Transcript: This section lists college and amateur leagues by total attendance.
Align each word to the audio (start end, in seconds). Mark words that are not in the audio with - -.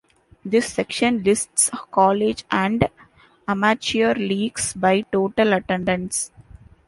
This 0.43 0.67
section 0.73 1.21
lists 1.21 1.69
college 1.91 2.43
and 2.49 2.89
amateur 3.47 4.15
leagues 4.15 4.73
by 4.73 5.01
total 5.01 5.53
attendance. 5.53 6.31